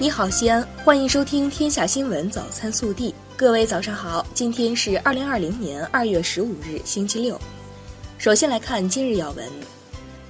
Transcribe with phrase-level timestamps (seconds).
[0.00, 3.10] 你好，西安，欢迎收听《天下新闻早餐速递》。
[3.36, 7.38] 各位早上好，今天是二零二零年二月十五日，星期六。
[8.16, 9.46] 首先来看今日要闻：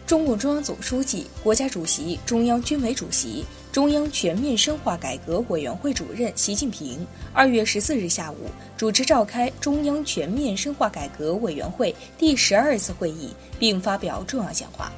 [0.09, 14.91] 中共中央总书记、国家主席、中央军委主席、中央全面深化改革委员会主任习近平二月十四日下午主持召开中央全面深化改革委员会第十二次会议，并发表重要讲话。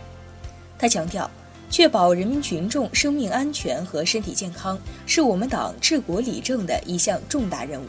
[0.78, 1.30] 他强调。
[1.72, 7.86] 确保人民群众生命安全和身体健康，是我们党治国理政的一项重大任务。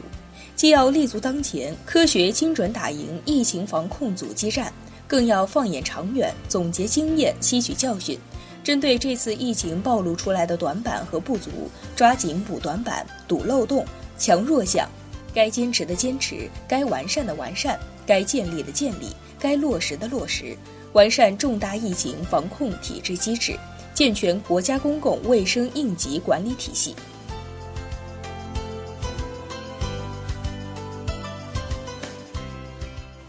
[0.56, 4.72] 既要立足当前，科学精准打赢疫情防控阻击战，
[5.06, 8.18] 更要放眼长远，总结经验，吸取教训，
[8.64, 13.86] 针对这次疫情暴露出来的短板和不足，抓紧补短板、堵漏洞、
[14.18, 14.88] 强弱项，
[15.34, 19.08] 该坚持的坚持，该完善的完善，该建立的建立，
[19.38, 20.56] 该落实的落实，
[20.94, 23.60] 完善重大疫情防控体制机制。
[23.94, 26.96] 健全国家公共卫生应急管理体系。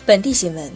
[0.07, 0.71] 本地新闻：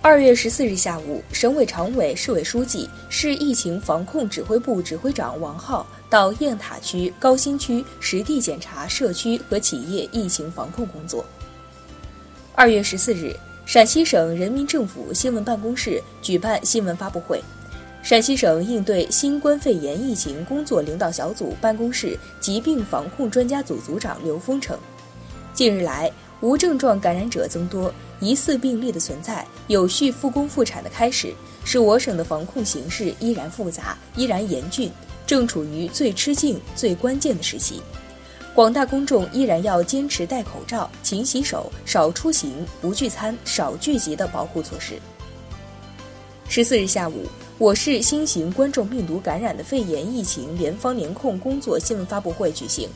[0.00, 11.24] 二月十四日下午，省委常委、市委书记、市疫情防控指挥部指挥长王浩到雁塔区、高新区实地检查社区和企业疫情防控工作。
[12.54, 13.34] 二月十四日，
[13.66, 17.42] 陕西省人民政府新闻办公室举办新闻发布会。
[18.02, 24.76] 陕西省应对新冠肺炎疫情工作领导小组办公室疾病防控专家组组长刘峰称，
[25.52, 34.90] 近日来无症状感染者增多，疑似病例的存在，有序复工复产的开始，使我省的防控形势依然复杂，依然严峻，
[35.26, 37.82] 正处于最吃劲、最关键的时期。
[38.54, 44.94] 广大公众依然要坚持戴口罩、勤洗手、少出行、不聚餐、少聚集的保护措施。
[46.48, 47.26] 十四日下午。
[47.60, 52.88] 我市新型冠状病毒感染的肺炎疫情联防联控工作新闻发布会举行，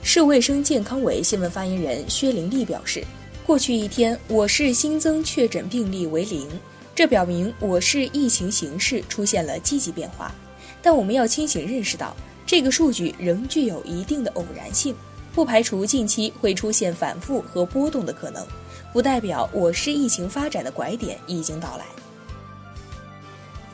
[0.00, 3.04] 市卫生健康委新闻发言人薛玲丽表示，
[3.44, 6.48] 过去一天我市新增确诊病例为零，
[6.94, 10.32] 这表明我市疫情形势出现了积极变化。
[10.80, 14.94] 但我们要清醒认识到，这个数据仍具有一定的偶然性，
[15.34, 18.46] 不排除近期会出现反复和波动的可能，
[18.92, 21.84] 不代表我市疫情发展的拐点已经到来。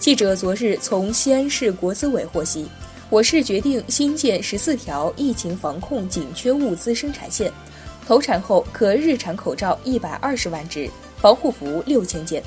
[0.02, 2.66] 记者昨日从西安市国资委获悉，
[3.08, 7.52] 我市决定新建十四条疫情防控紧缺物资生产线，
[8.04, 12.42] 投产后可日产口罩一百二十万只，防护服六千件。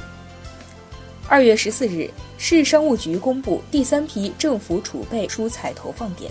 [1.30, 6.30] 二月十四日，市商务局公布第三批政府储备蔬菜投放点，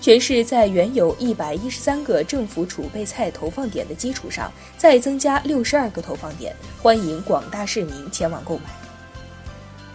[0.00, 4.48] 全市在原有一百一十三个政府储备菜投放点的基础上，
[4.78, 8.81] 再增加六十二个投放点，欢迎广大市民前往购买。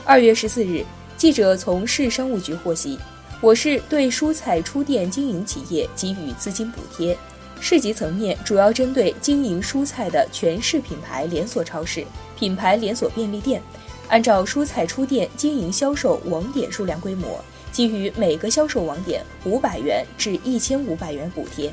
[0.07, 0.85] 二月十四日，
[1.18, 2.97] 记者从市商务局获悉，
[3.41, 7.16] 我市对蔬菜出店经营企业给予资金补贴。
[7.59, 12.06] 市级层面主要针对经营蔬菜的全市品牌连锁超市、
[12.40, 13.62] 品牌连锁便利店，
[14.07, 21.69] 按照蔬菜出店经营销售网点数量规模，给予每个销售网点五百元至一千五百元补贴。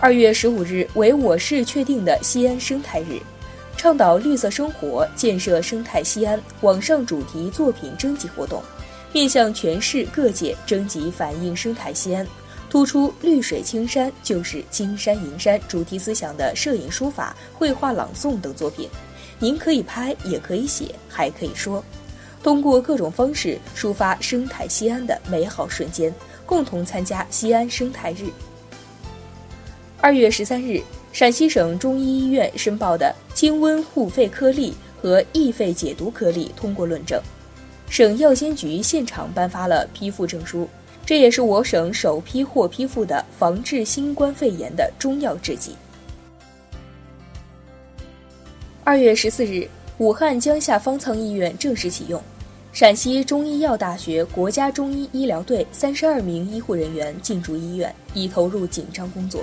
[0.00, 3.20] 二月十五日为我市确定的西安生态日。
[3.80, 8.62] 倡导绿色生活，建设生态西安网上主题作品征集活动，
[9.10, 12.26] 面向全市各界征集反映生态西安、
[12.68, 18.86] 突出绿水青山就是金山银山主题思想的摄影、书法、绘画、朗诵等作品。
[19.38, 21.82] 您可以拍，也可以写，还可以说，
[22.42, 26.14] 通过各种方式抒发生态西安的美好瞬间，
[26.44, 28.26] 共同参加西安生态日。
[30.02, 30.82] 二月十三日。
[31.12, 37.20] 陕西省中医医院申报的清瘟护肺颗粒和益肺解毒颗粒通过论证，
[37.88, 40.68] 省药监局现场颁发了批复证书。
[41.04, 45.74] 这也是我省首批获批复的防治新冠肺炎的中药制剂。
[48.84, 49.68] 二月十四日，
[49.98, 52.22] 武汉江夏方舱医院正式启用，
[52.72, 59.42] 陕西中医药大学国家中医医疗队三十二名医护人员进驻医院，已投入紧张工作。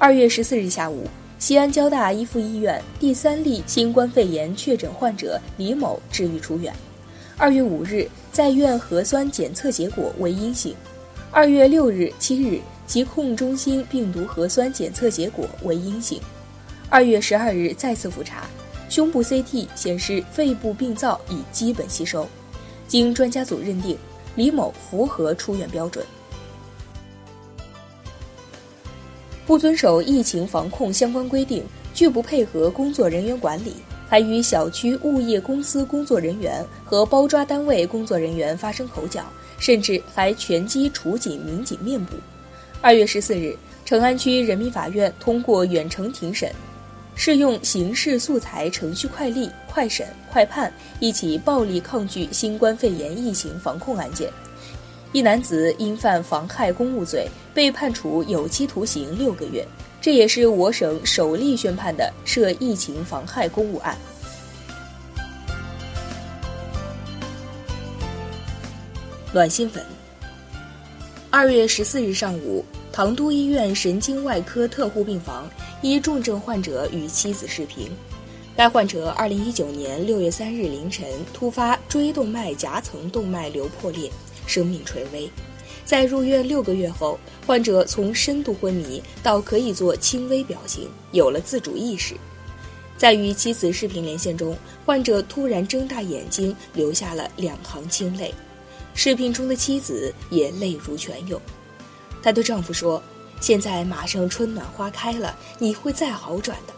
[0.00, 1.08] 二月十四日下午，
[1.40, 6.72] 西安交大一附医院第三例新冠肺炎确诊患者李某治愈出院。
[7.36, 10.72] 二月五日，在院核酸检测结果为阴性。
[11.32, 16.20] 二月六日、七日，疾控中心病毒核酸检测结果为阴性。
[16.88, 18.48] 二月十二日再次复查，
[18.88, 22.24] 胸部 CT 显示肺部病灶已基本吸收。
[22.86, 23.98] 经专家组认定，
[24.36, 26.06] 李某符合出院标准。
[29.48, 31.64] 不遵守疫情防控相关规定，
[31.94, 33.72] 拒不配合工作人员管理，
[34.06, 39.24] 还与小区物业公司工作人员和包抓单位工作人员发生口角，
[39.58, 42.14] 甚至还拳击处警民警面部。
[42.82, 43.56] 二月十四日，
[43.86, 46.52] 成安区人民法院通过远程庭审，
[47.14, 54.30] 适用刑事素材程序快立、快审、快判一起暴力抗拒新冠肺炎疫情防控案件。
[55.12, 59.66] 一男子因犯妨害公务罪，被判处有期徒刑六个月。
[60.00, 63.96] 这也是我省首例宣判的涉疫情妨害公务案。
[69.32, 69.84] 暖心粉。
[71.30, 75.48] 二月十四日上午，唐都医院神经外科特护病房
[75.82, 77.90] 一重症患者与妻子视频。
[78.56, 84.10] 该患者二零一九年六月三日凌晨突发椎动脉夹层动脉瘤破裂。
[84.48, 85.30] 生命垂危，
[85.84, 92.16] 在入院六个月后，患者从深度昏迷到可以做轻微表情，有了自主意识。
[92.96, 98.34] 在与妻子视频连线中，患者突然睁大眼睛，流下了两行清泪。
[98.94, 101.40] 视频中的妻子也泪如泉涌。
[102.20, 103.00] 她对丈夫说
[103.40, 106.74] ：“现在马上春暖花开了，你会再好转的。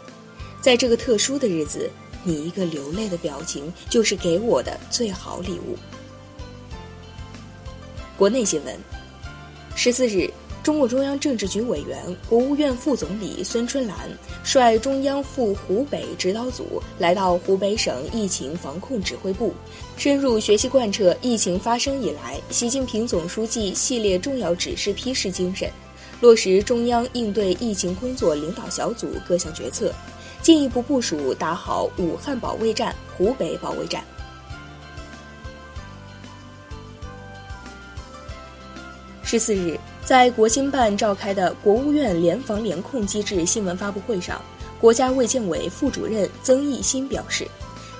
[0.61, 1.89] 在这个特殊的日子，
[2.23, 5.75] 你一个流泪的表情就是给我的最好礼物。”
[8.21, 8.77] 国内新闻，
[9.75, 10.31] 十四日，
[10.61, 11.97] 中共中央政治局委员、
[12.29, 13.97] 国务院副总理孙春兰
[14.43, 19.55] 率中央赴湖北指导组来到湖北省疫情防控指挥部，
[19.97, 25.67] 深入学习贯彻疫情发生以来习近平总书记系列重要指示批示精神，
[26.19, 29.91] 落实中央应对疫情工作领导小组各项决策，
[30.43, 34.03] 进一步部署打好武汉保卫战、湖北保卫战。
[39.31, 44.41] 十四日，在国新办召开的国务院联防联控机制新闻发布会上，
[44.77, 47.47] 国家卫健委副主任曾益新表示，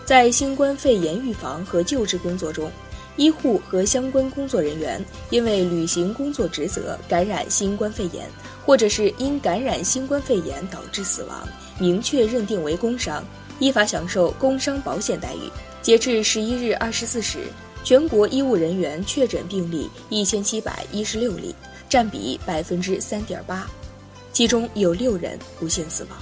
[0.04, 2.70] 在新冠肺炎预防和救治工作中，
[3.16, 8.30] 医护和相关工作人员因为履行工作职责感染新冠肺炎，
[8.66, 11.48] 或者是因感染新冠肺炎导致死亡，
[11.80, 13.24] 明确认定为工伤，
[13.58, 15.50] 依法享受工伤保险待遇。
[15.82, 17.38] 截至十一日二十四时。
[17.84, 21.54] 全国医务人员确诊病例一千七百一十六例，
[21.90, 23.68] 占比百分之三点八，
[24.32, 26.18] 其中有六人不幸死亡。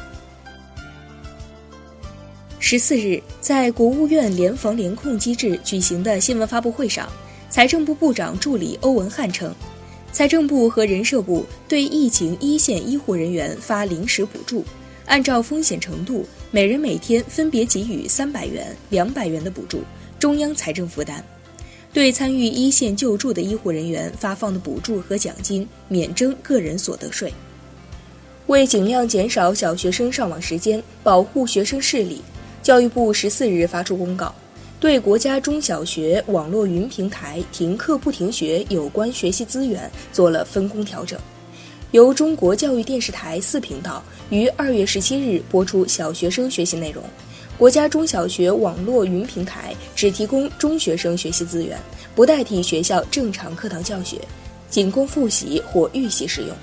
[2.60, 7.10] 十四日，在国务院联防联控机制举行的新闻发布会上，
[7.50, 9.54] 财政部部长助理欧文汉称，
[10.12, 14.64] 财政部和人社部对疫情一线医护人员发临时补助，
[15.06, 19.82] 按照风险程度，每人每天分别给予三百元、两百元的补助，
[20.20, 21.24] 中央财政负担。
[21.92, 27.34] 对参与一线救助的医护人员发放的补助和奖金免征个人所得税。
[28.46, 32.22] 为尽量减少小学生上网时间，保护学生视力，
[32.62, 34.34] 教育部十四日发出公告，
[34.80, 41.20] 对国家中小学网络云平台停课不停学有关学习资源做了分工调整，
[41.92, 47.04] 由中国教育电视台四频道于二月十七日播出小学生学习内容。
[47.60, 51.78] 国家中小学网络云平台只提供中学生学习资源，
[52.16, 54.18] 不代替学校正常课堂教学，
[54.70, 56.56] 仅供复习或预习使用。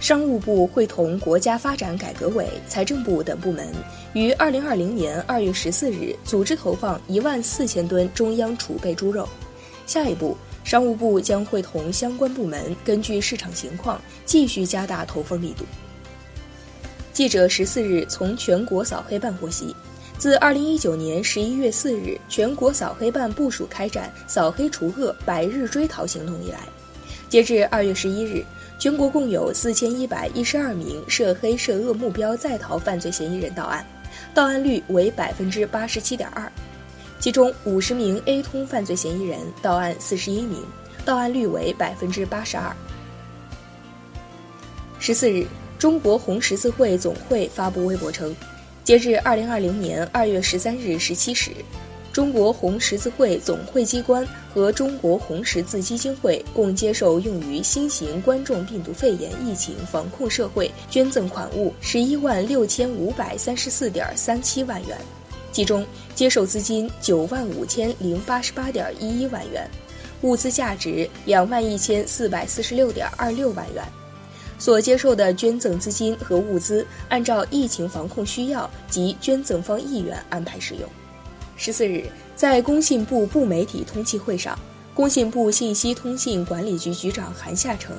[0.00, 3.68] 商务部会同国家发展改革委、财政部等部门，
[4.14, 9.28] 于二零二零年二月十四日组织投放一万四千吨中央储备猪肉。
[9.86, 10.34] 下一步，
[10.64, 15.66] 商务部将会同相关部门根据市场情况，继续加大投放力度。
[17.12, 19.76] 记者十四日从全国扫黑办获悉，
[20.16, 26.60] 自二零一九年十一月四日全国扫黑办部署开展扫黑除恶百日追逃行动以来，
[27.28, 28.42] 截至二月十一日，
[28.78, 33.84] 全国共有四千一百一十二名涉黑涉恶目标在逃犯罪嫌疑人到案，
[34.32, 36.50] 到案率为百分之八十七点二，
[37.18, 40.64] 其中五十名 A 通犯罪嫌疑人到案四十一名，
[41.04, 42.74] 到案率为百分之八十二。
[44.98, 45.46] 十四日。
[45.82, 48.32] 中国红十字会总会发布微博称，
[48.84, 51.50] 截至二零二零年二月十三日十七时，
[52.12, 54.24] 中国红十字会总会机关
[54.54, 64.96] 和中国红十字基金会共接受用于新型冠状病毒肺炎疫情防控社会捐赠款物十一万六千五百三十四点三七万元，
[65.50, 65.84] 其中
[66.14, 69.68] 接受资金九万五千零八十八点一一万元，
[70.20, 73.82] 物资价值两万一千四百四十六点二六万元。
[74.62, 80.88] 所接受的捐赠资金和物资，按照疫情防控需要及捐赠方意愿安排使用。
[81.56, 84.56] 十四日，在工信部部媒体通气会上，
[84.94, 87.96] 工信部信息通信管理局局长韩夏称，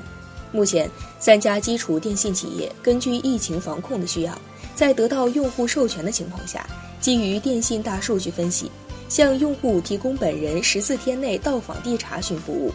[0.53, 0.89] 目前
[1.19, 4.33] 三家基础电信企业根据疫情防控的需要，
[4.73, 6.65] 在得到用户授权的情况下，
[7.01, 8.71] 基于电信大数据分析，
[9.09, 12.71] 向用户提供本人十四天内到访地查询服务。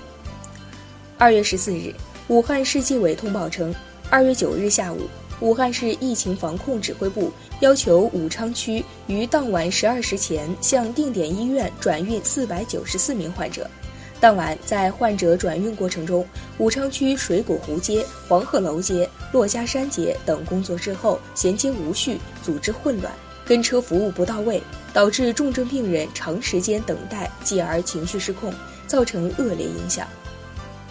[1.16, 1.92] 二月十四日，
[2.28, 3.74] 武汉市纪委通报称，
[4.10, 5.08] 二月九日下午，
[5.40, 13.66] 武汉市疫情防控指挥部要求武昌区于当晚十二时前向定点医院转运四百九十四名患者。
[14.20, 16.22] 当晚，在患者转运过程中，
[16.58, 23.10] 武昌区水果湖街、黄鹤楼街、珞珈山街等工作滞后、衔接无序、组织混乱、
[23.46, 28.52] 跟车服务不到位，导致重症病人长时间等待，继而情绪失控，
[28.86, 30.06] 造成恶劣影响。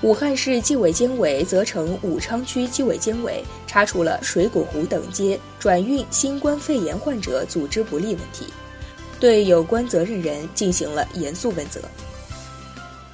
[0.04, 8.46] 武汉市纪委监委责成武昌区纪委监委查处了水果湖等街转运新冠肺炎患者组织不力问题，
[9.20, 11.82] 对有关责任人进行了严肃问责。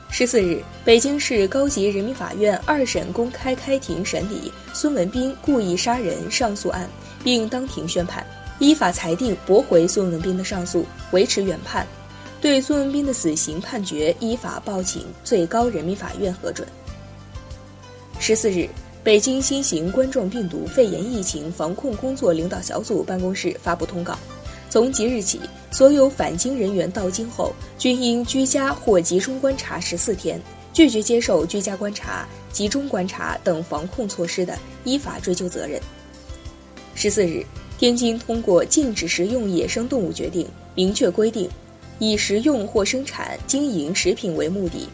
[0.09, 6.87] 十四日，北京市高级人民法院二审公开开庭审理孙文斌故意杀人上诉案，
[7.23, 8.23] 并当庭宣判，
[8.59, 11.87] 依法裁定驳回孙文斌的上诉，维持原判，
[12.43, 16.67] 对孙文斌的死刑判决依法报请最高人民法院核准。
[18.19, 18.67] 十四日，
[19.01, 24.19] 北京新型冠状病毒肺炎疫情防控工作领导小组办公室发布通告。
[24.69, 25.39] 从即日起，
[25.71, 30.37] 所有返京人员到京后，均应居家或集中观察十四天，
[30.73, 35.79] 拒绝接受居家观察、集中观察等防控措施的，依法追究责任。
[36.93, 37.45] 十四日，
[37.77, 40.45] 天津通过禁止食用野生动物决定，
[40.75, 41.49] 明确规定，
[42.05, 44.89] 以食用或生产、经营食品为目的，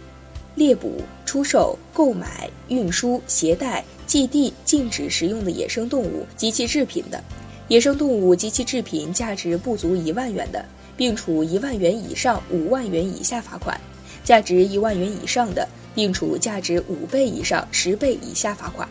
[0.54, 7.20] 猎捕、出售、购买、运输、携带、寄递禁止食用的野生动物及其制品的。
[7.68, 10.64] 野生动物及其制品价值不足一万元的，
[10.96, 13.76] 并处一万元以上五万元以下罚款；
[14.24, 18.88] 价值一万元以上的，并处价值五倍以上十倍以下罚款。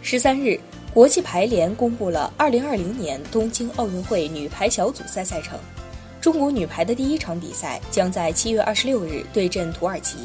[0.00, 0.60] 十三日，
[0.92, 5.58] 国际排联公布了二零二零年东京奥运会女排小组赛赛程，
[6.24, 10.16] 中国女排的第一场比赛将在七月二十六日对阵土耳其。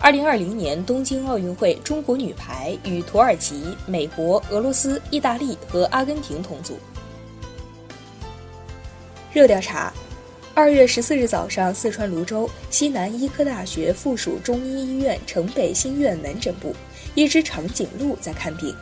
[0.00, 6.78] 二零二零年东京奥运会，中国女排与土耳其、美国、俄罗斯、意大利和阿根廷同组。
[9.32, 9.92] 热调查：
[10.54, 16.72] 二月十四日早上，四川泸州西南医科大学附属中医医院城北新院门诊部，
[17.16, 18.72] 一只长颈鹿在看病。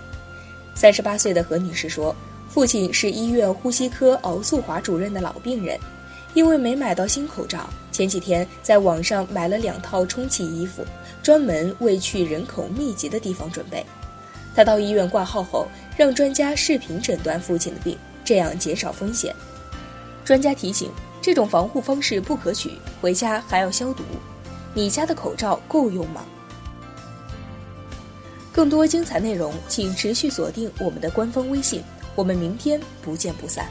[0.75, 2.15] 三十八岁的何女士说，
[2.51, 5.81] 父亲是医院呼吸科敖素华主任的老病人。
[6.35, 10.85] 因为没买到新口罩，前几天在网上买了两套充气衣服，
[11.23, 13.87] 专门为去人口密集的地方准备。
[14.55, 19.35] 他到医院挂号后，让专家视频诊断父亲的病，这样减少风险。
[20.25, 20.91] 专家提醒，
[21.23, 24.03] 这种防护方式不可取，回家还要消毒。
[24.75, 26.25] 你家的口罩够用吗？
[28.53, 31.83] 更多精彩内容，请持续锁定我们的官方微信。
[32.17, 33.67] 我们明天不见不散。